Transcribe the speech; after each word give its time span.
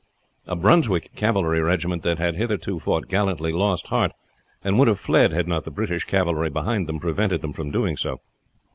A 0.47 0.55
Brunswick 0.55 1.11
cavalry 1.15 1.61
regiment 1.61 2.01
that 2.01 2.17
had 2.17 2.33
hitherto 2.35 2.79
fought 2.79 3.07
gallantly 3.07 3.51
lost 3.51 3.85
heart 3.89 4.13
and 4.63 4.79
would 4.79 4.87
have 4.87 4.99
fled 4.99 5.31
had 5.31 5.47
not 5.47 5.63
the 5.63 5.69
British 5.69 6.05
cavalry 6.05 6.49
behind 6.49 6.87
them 6.89 6.99
prevented 6.99 7.41
them 7.41 7.53
from 7.53 7.69
doing 7.69 7.95
so. 7.95 8.19